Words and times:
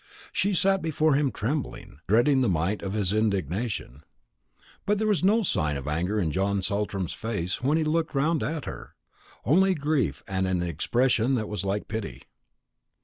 She 0.33 0.55
sat 0.55 0.81
before 0.81 1.13
him 1.13 1.31
trembling, 1.31 1.99
dreading 2.07 2.41
the 2.41 2.49
might 2.49 2.81
of 2.81 2.93
his 2.93 3.13
indignation. 3.13 4.01
But 4.83 4.97
there 4.97 5.05
was 5.05 5.23
no 5.23 5.43
anger 5.87 6.17
in 6.19 6.31
John 6.31 6.63
Saltram's 6.63 7.13
face 7.13 7.61
when 7.61 7.77
he 7.77 7.83
looked 7.83 8.15
round 8.15 8.41
at 8.41 8.65
her; 8.65 8.95
only 9.45 9.75
grief 9.75 10.23
and 10.27 10.47
an 10.47 10.63
expression 10.63 11.35
that 11.35 11.47
was 11.47 11.63
like 11.63 11.87
pity. 11.87 12.23